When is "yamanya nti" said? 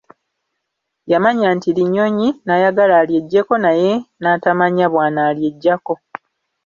1.11-1.69